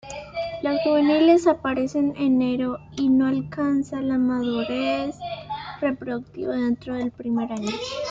Los 0.63 0.81
juveniles 0.81 1.45
aparecen 1.45 2.15
enero 2.17 2.79
y 2.97 3.07
no 3.07 3.27
alcanzan 3.27 4.07
la 4.07 4.17
madurez 4.17 5.15
reproductiva 5.79 6.55
dentro 6.55 6.95
del 6.95 7.11
primer 7.11 7.51
año. 7.53 7.69